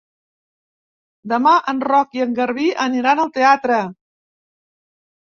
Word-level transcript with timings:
Demà 1.33 1.51
en 1.73 1.83
Roc 1.87 2.17
i 2.19 2.23
en 2.25 2.33
Garbí 2.39 2.71
aniran 2.87 3.21
al 3.25 3.29
teatre. 3.37 3.79